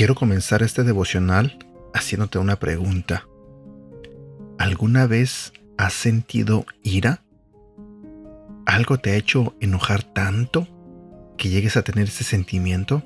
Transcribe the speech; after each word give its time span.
Quiero 0.00 0.14
comenzar 0.14 0.62
este 0.62 0.82
devocional 0.82 1.58
haciéndote 1.92 2.38
una 2.38 2.56
pregunta. 2.56 3.26
¿Alguna 4.56 5.06
vez 5.06 5.52
has 5.76 5.92
sentido 5.92 6.64
ira? 6.82 7.22
¿Algo 8.64 8.96
te 8.96 9.10
ha 9.10 9.16
hecho 9.16 9.54
enojar 9.60 10.02
tanto 10.02 10.66
que 11.36 11.50
llegues 11.50 11.76
a 11.76 11.82
tener 11.82 12.08
ese 12.08 12.24
sentimiento? 12.24 13.02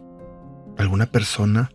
¿Alguna 0.79 1.06
persona 1.06 1.72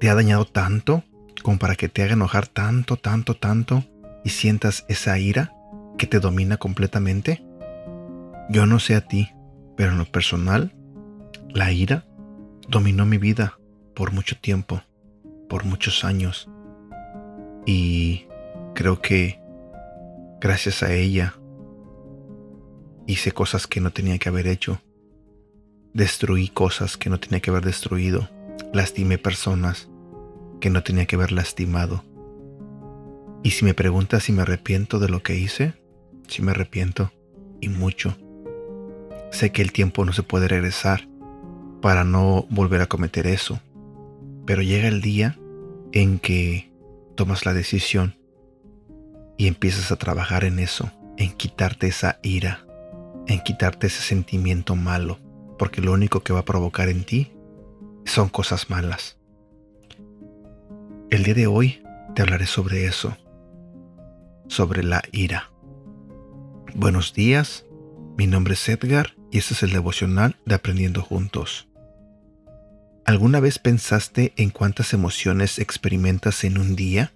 te 0.00 0.10
ha 0.10 0.14
dañado 0.14 0.44
tanto 0.44 1.04
como 1.42 1.58
para 1.58 1.76
que 1.76 1.88
te 1.88 2.02
haga 2.02 2.14
enojar 2.14 2.46
tanto, 2.46 2.96
tanto, 2.96 3.34
tanto 3.34 3.84
y 4.24 4.30
sientas 4.30 4.84
esa 4.88 5.18
ira 5.18 5.54
que 5.96 6.06
te 6.06 6.20
domina 6.20 6.56
completamente? 6.56 7.44
Yo 8.50 8.66
no 8.66 8.78
sé 8.78 8.94
a 8.94 9.02
ti, 9.02 9.30
pero 9.76 9.92
en 9.92 9.98
lo 9.98 10.06
personal, 10.06 10.74
la 11.50 11.72
ira 11.72 12.04
dominó 12.68 13.06
mi 13.06 13.18
vida 13.18 13.58
por 13.94 14.12
mucho 14.12 14.36
tiempo, 14.38 14.82
por 15.48 15.64
muchos 15.64 16.04
años. 16.04 16.48
Y 17.66 18.26
creo 18.74 19.00
que 19.00 19.40
gracias 20.40 20.82
a 20.82 20.92
ella 20.92 21.34
hice 23.06 23.32
cosas 23.32 23.66
que 23.66 23.80
no 23.80 23.90
tenía 23.90 24.18
que 24.18 24.28
haber 24.28 24.46
hecho. 24.46 24.80
Destruí 25.94 26.48
cosas 26.48 26.96
que 26.96 27.10
no 27.10 27.18
tenía 27.18 27.40
que 27.40 27.50
haber 27.50 27.64
destruido. 27.64 28.28
Lastimé 28.72 29.18
personas 29.18 29.88
que 30.60 30.70
no 30.70 30.82
tenía 30.82 31.06
que 31.06 31.16
haber 31.16 31.32
lastimado. 31.32 32.04
Y 33.42 33.50
si 33.52 33.64
me 33.64 33.74
preguntas 33.74 34.24
si 34.24 34.32
me 34.32 34.42
arrepiento 34.42 34.98
de 34.98 35.08
lo 35.08 35.22
que 35.22 35.36
hice, 35.36 35.74
sí 36.26 36.42
me 36.42 36.50
arrepiento, 36.50 37.12
y 37.60 37.68
mucho. 37.68 38.16
Sé 39.30 39.52
que 39.52 39.62
el 39.62 39.72
tiempo 39.72 40.04
no 40.04 40.12
se 40.12 40.22
puede 40.22 40.48
regresar 40.48 41.08
para 41.80 42.04
no 42.04 42.46
volver 42.50 42.80
a 42.80 42.86
cometer 42.86 43.26
eso. 43.26 43.60
Pero 44.46 44.62
llega 44.62 44.88
el 44.88 45.00
día 45.00 45.38
en 45.92 46.18
que 46.18 46.72
tomas 47.14 47.46
la 47.46 47.52
decisión 47.52 48.16
y 49.36 49.46
empiezas 49.46 49.92
a 49.92 49.96
trabajar 49.96 50.44
en 50.44 50.58
eso, 50.58 50.90
en 51.16 51.32
quitarte 51.32 51.88
esa 51.88 52.18
ira, 52.22 52.66
en 53.26 53.40
quitarte 53.40 53.88
ese 53.88 54.02
sentimiento 54.02 54.74
malo, 54.74 55.18
porque 55.58 55.80
lo 55.80 55.92
único 55.92 56.20
que 56.20 56.32
va 56.32 56.40
a 56.40 56.44
provocar 56.44 56.88
en 56.88 57.04
ti 57.04 57.32
son 58.04 58.28
cosas 58.28 58.70
malas. 58.70 59.17
El 61.10 61.22
día 61.24 61.32
de 61.32 61.46
hoy 61.46 61.82
te 62.14 62.20
hablaré 62.20 62.44
sobre 62.44 62.84
eso, 62.84 63.16
sobre 64.46 64.84
la 64.84 65.02
ira. 65.10 65.50
Buenos 66.74 67.14
días, 67.14 67.64
mi 68.18 68.26
nombre 68.26 68.52
es 68.52 68.68
Edgar 68.68 69.14
y 69.30 69.38
este 69.38 69.54
es 69.54 69.62
el 69.62 69.70
devocional 69.70 70.36
de 70.44 70.56
Aprendiendo 70.56 71.00
Juntos. 71.00 71.66
¿Alguna 73.06 73.40
vez 73.40 73.58
pensaste 73.58 74.34
en 74.36 74.50
cuántas 74.50 74.92
emociones 74.92 75.58
experimentas 75.58 76.44
en 76.44 76.58
un 76.58 76.76
día? 76.76 77.14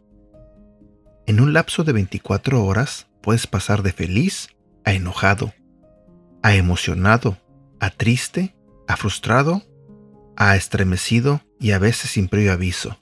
En 1.27 1.39
un 1.39 1.53
lapso 1.53 1.85
de 1.85 1.93
24 1.93 2.65
horas 2.65 3.09
puedes 3.21 3.47
pasar 3.47 3.83
de 3.83 3.93
feliz 3.93 4.49
a 4.87 4.95
enojado, 4.95 5.53
a 6.43 6.55
emocionado, 6.55 7.37
a 7.79 7.91
triste, 7.91 8.55
a 8.89 8.97
frustrado, 8.97 9.65
a 10.35 10.57
estremecido 10.57 11.43
y 11.61 11.73
a 11.73 11.79
veces 11.79 12.13
sin 12.13 12.29
previo 12.29 12.55
aviso. 12.55 13.02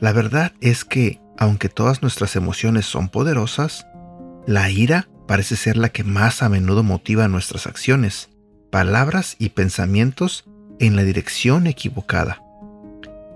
La 0.00 0.12
verdad 0.12 0.52
es 0.60 0.84
que, 0.84 1.20
aunque 1.36 1.68
todas 1.68 2.00
nuestras 2.00 2.34
emociones 2.34 2.86
son 2.86 3.08
poderosas, 3.08 3.86
la 4.46 4.70
ira 4.70 5.08
parece 5.28 5.56
ser 5.56 5.76
la 5.76 5.90
que 5.90 6.04
más 6.04 6.42
a 6.42 6.48
menudo 6.48 6.82
motiva 6.82 7.28
nuestras 7.28 7.66
acciones, 7.66 8.30
palabras 8.70 9.36
y 9.38 9.50
pensamientos 9.50 10.44
en 10.78 10.96
la 10.96 11.04
dirección 11.04 11.66
equivocada. 11.66 12.42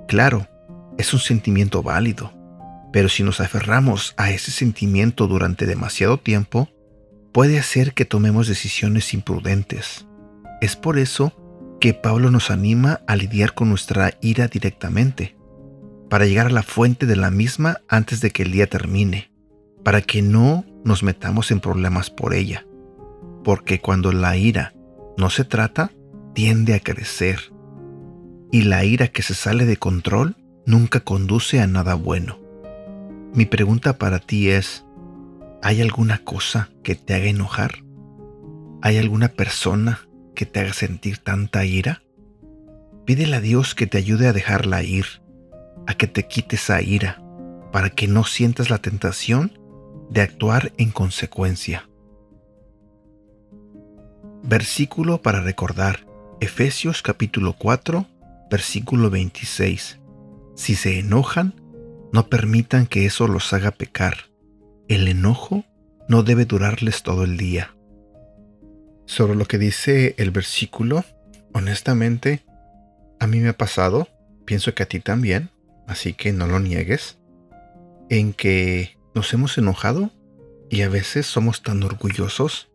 Claro, 0.09 0.49
es 0.97 1.13
un 1.13 1.21
sentimiento 1.21 1.83
válido, 1.83 2.33
pero 2.93 3.09
si 3.11 3.23
nos 3.23 3.41
aferramos 3.41 4.15
a 4.17 4.31
ese 4.31 4.51
sentimiento 4.51 5.27
durante 5.27 5.67
demasiado 5.67 6.19
tiempo, 6.19 6.71
puede 7.33 7.59
hacer 7.59 7.93
que 7.93 8.07
tomemos 8.07 8.49
decisiones 8.49 9.13
imprudentes. 9.13 10.07
Es 10.63 10.77
por 10.77 10.99
eso 10.99 11.33
que 11.81 11.93
Pablo 11.93 12.31
nos 12.31 12.51
anima 12.51 13.01
a 13.07 13.17
lidiar 13.17 13.53
con 13.55 13.69
nuestra 13.69 14.15
ira 14.23 14.49
directamente, 14.49 15.37
para 16.09 16.27
llegar 16.27 16.47
a 16.47 16.51
la 16.51 16.63
fuente 16.63 17.07
de 17.07 17.17
la 17.17 17.31
misma 17.31 17.81
antes 17.89 18.21
de 18.21 18.31
que 18.31 18.43
el 18.43 18.53
día 18.53 18.69
termine, 18.69 19.31
para 19.83 20.01
que 20.01 20.23
no 20.23 20.65
nos 20.85 21.03
metamos 21.03 21.51
en 21.51 21.61
problemas 21.61 22.11
por 22.11 22.35
ella, 22.35 22.67
porque 23.43 23.81
cuando 23.81 24.13
la 24.13 24.37
ira 24.37 24.75
no 25.17 25.31
se 25.31 25.45
trata, 25.45 25.91
tiende 26.35 26.75
a 26.75 26.81
crecer, 26.81 27.53
y 28.51 28.63
la 28.63 28.85
ira 28.85 29.09
que 29.09 29.23
se 29.23 29.35
sale 29.35 29.65
de 29.67 29.77
control 29.77 30.37
nunca 30.67 31.01
conduce 31.01 31.61
a 31.61 31.67
nada 31.67 31.95
bueno. 31.95 32.39
Mi 33.33 33.47
pregunta 33.47 33.99
para 33.99 34.21
ti 34.21 34.51
es, 34.51 34.85
¿hay 35.63 35.81
alguna 35.81 36.19
cosa 36.19 36.71
que 36.83 36.95
te 36.95 37.15
haga 37.15 37.27
enojar? 37.27 37.85
¿Hay 38.81 38.99
alguna 38.99 39.29
persona 39.29 40.01
que 40.35 40.47
te 40.47 40.61
haga 40.61 40.73
sentir 40.73 41.19
tanta 41.19 41.65
ira? 41.65 42.03
Pídele 43.05 43.37
a 43.37 43.41
Dios 43.41 43.75
que 43.75 43.87
te 43.87 43.99
ayude 43.99 44.29
a 44.29 44.33
dejarla 44.33 44.83
ir, 44.83 45.07
a 45.87 45.95
que 45.95 46.07
te 46.07 46.27
quite 46.27 46.57
esa 46.57 46.83
ira, 46.83 47.23
para 47.73 47.91
que 47.91 48.07
no 48.09 48.25
sientas 48.25 48.71
la 48.71 48.79
tentación 48.79 49.59
de 50.11 50.21
actuar 50.21 50.73
en 50.79 50.91
consecuencia. 50.91 51.89
Versículo 54.43 55.23
para 55.23 55.41
recordar. 55.41 56.07
Efesios 56.41 57.01
capítulo 57.01 57.55
4, 57.57 58.07
versículo 58.51 59.09
26. 59.09 60.01
Si 60.55 60.75
se 60.75 60.99
enojan, 60.99 61.55
no 62.13 62.29
permitan 62.29 62.87
que 62.87 63.07
eso 63.07 63.27
los 63.27 63.53
haga 63.53 63.71
pecar. 63.71 64.31
El 64.89 65.09
enojo 65.09 65.65
no 66.09 66.23
debe 66.23 66.45
durarles 66.45 67.03
todo 67.03 67.25
el 67.25 67.37
día. 67.37 67.75
Sobre 69.07 69.35
lo 69.35 69.47
que 69.47 69.59
dice 69.59 70.15
el 70.19 70.31
versículo, 70.31 71.05
honestamente, 71.53 72.45
a 73.21 73.27
mí 73.27 73.41
me 73.41 73.49
ha 73.49 73.57
pasado, 73.57 74.09
pienso 74.45 74.75
que 74.75 74.83
a 74.83 74.87
ti 74.87 75.01
también, 75.01 75.51
así 75.87 76.15
que 76.15 76.33
no 76.33 76.47
lo 76.47 76.61
niegues, 76.61 77.19
en 78.09 78.33
que 78.33 78.97
nos 79.15 79.33
hemos 79.33 79.57
enojado 79.59 80.11
y 80.71 80.83
a 80.83 80.89
veces 80.89 81.27
somos 81.27 81.63
tan 81.63 81.83
orgullosos, 81.83 82.71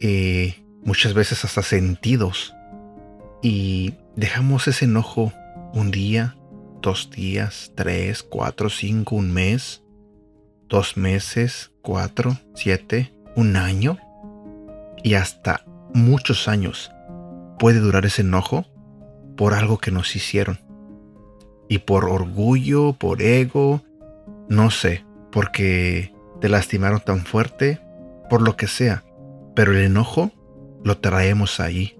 eh, 0.00 0.64
muchas 0.82 1.14
veces 1.14 1.44
hasta 1.44 1.62
sentidos, 1.62 2.54
y 3.42 3.94
dejamos 4.16 4.66
ese 4.68 4.86
enojo 4.86 5.32
un 5.72 5.90
día, 5.90 6.36
dos 6.82 7.10
días, 7.10 7.72
tres, 7.74 8.22
cuatro, 8.22 8.70
cinco, 8.70 9.16
un 9.16 9.32
mes, 9.32 9.82
dos 10.68 10.96
meses, 10.96 11.72
cuatro, 11.82 12.38
siete, 12.54 13.12
un 13.36 13.56
año 13.56 13.98
y 15.02 15.14
hasta 15.14 15.64
muchos 15.94 16.48
años 16.48 16.90
puede 17.58 17.80
durar 17.80 18.06
ese 18.06 18.22
enojo 18.22 18.66
por 19.36 19.54
algo 19.54 19.78
que 19.78 19.90
nos 19.90 20.16
hicieron. 20.16 20.65
Y 21.68 21.78
por 21.78 22.04
orgullo, 22.04 22.92
por 22.92 23.22
ego, 23.22 23.82
no 24.48 24.70
sé, 24.70 25.04
porque 25.32 26.12
te 26.40 26.48
lastimaron 26.48 27.00
tan 27.00 27.20
fuerte, 27.20 27.80
por 28.30 28.42
lo 28.42 28.56
que 28.56 28.66
sea. 28.66 29.04
Pero 29.54 29.72
el 29.72 29.78
enojo 29.78 30.30
lo 30.84 30.98
traemos 30.98 31.60
ahí 31.60 31.96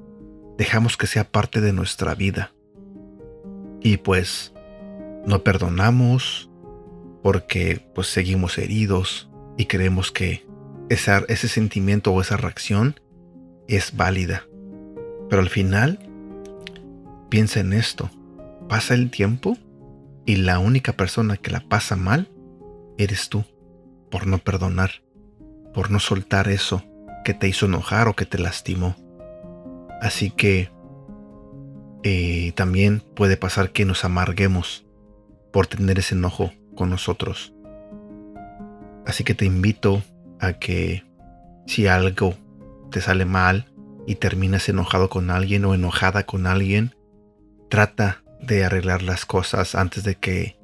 dejamos 0.56 0.97
que 0.97 1.06
sea 1.06 1.25
parte 1.25 1.60
de 1.60 1.72
nuestra 1.72 2.15
vida. 2.15 2.53
Y 3.80 3.98
pues 3.98 4.53
no 5.27 5.42
perdonamos 5.42 6.51
porque 7.22 7.86
pues 7.95 8.09
seguimos 8.09 8.59
heridos 8.59 9.30
y 9.57 9.66
creemos 9.66 10.13
que 10.13 10.47
ese 10.89 11.48
sentimiento 11.48 12.13
o 12.13 12.21
esa 12.21 12.36
reacción 12.36 13.01
es 13.68 13.97
válida. 13.97 14.47
Pero 15.28 15.42
al 15.42 15.48
final, 15.48 15.98
piensa 17.28 17.60
en 17.60 17.72
esto. 17.72 18.10
Pasa 18.68 18.95
el 18.95 19.10
tiempo 19.10 19.57
y 20.24 20.36
la 20.36 20.59
única 20.59 20.92
persona 20.92 21.36
que 21.36 21.51
la 21.51 21.60
pasa 21.60 21.97
mal 21.97 22.28
eres 22.98 23.28
tú, 23.28 23.45
por 24.10 24.27
no 24.27 24.39
perdonar, 24.39 25.03
por 25.72 25.91
no 25.91 26.01
soltar 26.01 26.48
eso 26.48 26.83
que 27.24 27.34
te 27.34 27.48
hizo 27.48 27.66
enojar 27.66 28.09
o 28.09 28.15
que 28.15 28.27
te 28.27 28.39
lastimó. 28.39 28.97
Así 30.01 30.30
que 30.30 30.71
eh, 32.03 32.53
también 32.54 33.03
puede 33.15 33.36
pasar 33.36 33.71
que 33.71 33.84
nos 33.84 34.04
amarguemos 34.04 34.84
por 35.53 35.66
tener 35.66 35.98
ese 35.98 36.15
enojo 36.15 36.53
con 36.74 36.91
nosotros. 36.91 37.54
Así 39.07 39.24
que 39.24 39.34
te 39.34 39.45
invito 39.45 40.03
a 40.41 40.54
que 40.54 41.04
si 41.66 41.86
algo 41.86 42.34
te 42.91 43.01
sale 43.01 43.24
mal 43.24 43.72
y 44.07 44.16
terminas 44.16 44.68
enojado 44.68 45.09
con 45.09 45.30
alguien 45.30 45.65
o 45.65 45.74
enojada 45.74 46.27
con 46.27 46.47
alguien, 46.47 46.95
trata 47.68 48.22
de 48.41 48.65
arreglar 48.65 49.03
las 49.03 49.24
cosas 49.24 49.74
antes 49.74 50.04
de 50.04 50.16
que 50.16 50.59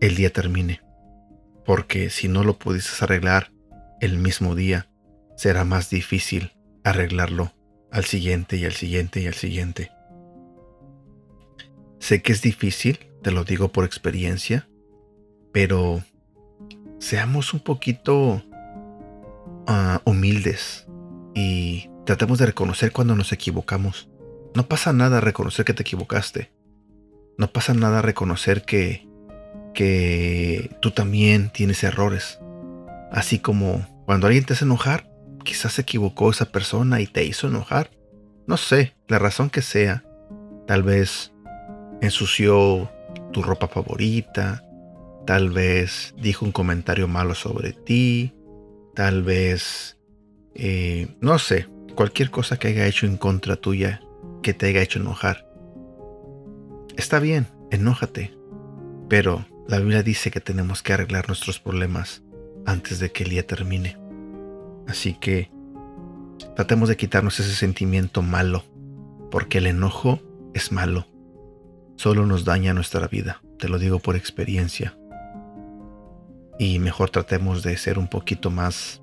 el 0.00 0.16
día 0.16 0.32
termine. 0.32 0.80
Porque 1.64 2.10
si 2.10 2.28
no 2.28 2.44
lo 2.44 2.58
pudieses 2.58 3.02
arreglar 3.02 3.52
el 4.00 4.18
mismo 4.18 4.54
día, 4.54 4.88
será 5.36 5.64
más 5.64 5.90
difícil 5.90 6.52
arreglarlo 6.84 7.52
al 7.90 8.04
siguiente 8.04 8.56
y 8.56 8.64
al 8.64 8.72
siguiente 8.72 9.20
y 9.20 9.26
al 9.26 9.34
siguiente. 9.34 9.92
Sé 12.00 12.22
que 12.22 12.32
es 12.32 12.42
difícil, 12.42 12.98
te 13.22 13.30
lo 13.30 13.44
digo 13.44 13.70
por 13.70 13.84
experiencia, 13.84 14.68
pero 15.52 16.02
seamos 16.98 17.54
un 17.54 17.60
poquito 17.60 18.42
ah, 19.66 20.00
humildes 20.04 20.86
y 21.34 21.88
tratemos 22.04 22.38
de 22.38 22.46
reconocer 22.46 22.92
cuando 22.92 23.14
nos 23.14 23.32
equivocamos. 23.32 24.08
No 24.54 24.68
pasa 24.68 24.92
nada 24.92 25.20
reconocer 25.20 25.64
que 25.64 25.72
te 25.72 25.82
equivocaste. 25.82 26.52
No 27.38 27.52
pasa 27.52 27.72
nada 27.72 28.02
reconocer 28.02 28.64
que, 28.64 29.08
que 29.72 30.76
tú 30.80 30.90
también 30.90 31.50
tienes 31.50 31.82
errores. 31.84 32.38
Así 33.10 33.38
como 33.38 33.86
cuando 34.04 34.26
alguien 34.26 34.44
te 34.44 34.52
hace 34.52 34.66
enojar, 34.66 35.10
quizás 35.42 35.72
se 35.74 35.82
equivocó 35.82 36.30
esa 36.30 36.52
persona 36.52 37.00
y 37.00 37.06
te 37.06 37.24
hizo 37.24 37.48
enojar. 37.48 37.90
No 38.46 38.58
sé, 38.58 38.94
la 39.08 39.18
razón 39.18 39.48
que 39.48 39.62
sea. 39.62 40.04
Tal 40.66 40.82
vez 40.82 41.32
ensució 42.02 42.90
tu 43.32 43.42
ropa 43.42 43.68
favorita. 43.68 44.62
Tal 45.26 45.48
vez 45.50 46.14
dijo 46.18 46.44
un 46.44 46.52
comentario 46.52 47.08
malo 47.08 47.34
sobre 47.34 47.72
ti. 47.72 48.34
Tal 48.94 49.22
vez... 49.22 49.98
Eh, 50.54 51.16
no 51.22 51.38
sé, 51.38 51.66
cualquier 51.94 52.30
cosa 52.30 52.58
que 52.58 52.68
haya 52.68 52.86
hecho 52.86 53.06
en 53.06 53.16
contra 53.16 53.56
tuya 53.56 54.02
que 54.42 54.54
te 54.54 54.66
haya 54.66 54.82
hecho 54.82 54.98
enojar. 54.98 55.48
Está 56.96 57.18
bien, 57.20 57.46
enójate, 57.70 58.36
pero 59.08 59.46
la 59.68 59.78
Biblia 59.78 60.02
dice 60.02 60.30
que 60.30 60.40
tenemos 60.40 60.82
que 60.82 60.92
arreglar 60.92 61.28
nuestros 61.28 61.58
problemas 61.58 62.22
antes 62.66 62.98
de 62.98 63.12
que 63.12 63.24
el 63.24 63.30
día 63.30 63.46
termine. 63.46 63.96
Así 64.86 65.14
que 65.14 65.50
tratemos 66.56 66.88
de 66.88 66.96
quitarnos 66.96 67.40
ese 67.40 67.54
sentimiento 67.54 68.22
malo, 68.22 68.64
porque 69.30 69.58
el 69.58 69.66
enojo 69.66 70.20
es 70.54 70.72
malo. 70.72 71.06
Solo 71.96 72.26
nos 72.26 72.44
daña 72.44 72.74
nuestra 72.74 73.06
vida, 73.08 73.42
te 73.58 73.68
lo 73.68 73.78
digo 73.78 73.98
por 74.00 74.16
experiencia. 74.16 74.96
Y 76.58 76.78
mejor 76.78 77.10
tratemos 77.10 77.62
de 77.62 77.76
ser 77.76 77.98
un 77.98 78.08
poquito 78.08 78.50
más 78.50 79.02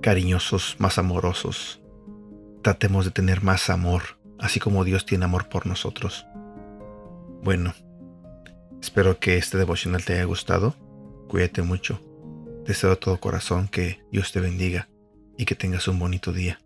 cariñosos, 0.00 0.76
más 0.78 0.98
amorosos. 0.98 1.80
Tratemos 2.64 3.04
de 3.04 3.10
tener 3.10 3.42
más 3.42 3.68
amor, 3.68 4.18
así 4.38 4.58
como 4.58 4.84
Dios 4.84 5.04
tiene 5.04 5.26
amor 5.26 5.50
por 5.50 5.66
nosotros. 5.66 6.26
Bueno, 7.42 7.74
espero 8.80 9.18
que 9.18 9.36
este 9.36 9.58
devocional 9.58 10.02
te 10.02 10.14
haya 10.14 10.24
gustado. 10.24 10.74
Cuídate 11.28 11.60
mucho. 11.60 12.00
Deseo 12.64 12.88
de 12.88 12.96
todo 12.96 13.20
corazón 13.20 13.68
que 13.68 14.00
Dios 14.10 14.32
te 14.32 14.40
bendiga 14.40 14.88
y 15.36 15.44
que 15.44 15.54
tengas 15.54 15.88
un 15.88 15.98
bonito 15.98 16.32
día. 16.32 16.58